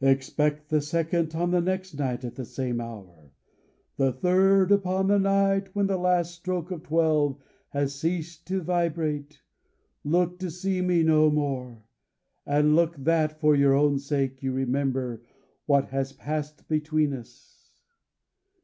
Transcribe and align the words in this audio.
"Expect 0.00 0.68
the 0.68 0.80
second 0.80 1.32
on 1.36 1.52
the 1.52 1.60
next 1.60 1.94
night 1.94 2.24
at 2.24 2.34
the 2.34 2.44
same 2.44 2.80
hour. 2.80 3.30
The 3.96 4.10
third, 4.12 4.72
upon 4.72 5.06
the 5.06 5.16
next 5.20 5.26
night 5.26 5.76
when 5.76 5.86
the 5.86 5.96
last 5.96 6.34
stroke 6.34 6.72
of 6.72 6.82
Twelve 6.82 7.38
has 7.68 7.94
ceased 7.94 8.48
to 8.48 8.62
vibrate. 8.62 9.42
Look 10.02 10.40
to 10.40 10.50
see 10.50 10.82
me 10.82 11.04
no 11.04 11.30
more; 11.30 11.84
and 12.44 12.74
look 12.74 12.96
that, 12.96 13.38
for 13.38 13.54
your 13.54 13.74
own 13.74 14.00
sake, 14.00 14.42
you 14.42 14.50
remember 14.50 15.22
what 15.66 15.90
has 15.90 16.12
passed 16.12 16.66
between 16.66 17.12
us!" 17.12 17.70